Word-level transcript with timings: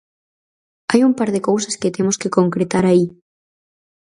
Hai 0.91 1.01
un 1.09 1.13
par 1.19 1.29
de 1.35 1.43
cousas 1.49 1.77
que 1.81 1.93
temos 1.97 2.19
que 2.21 2.33
concretar 2.37 2.83
aí. 2.87 3.05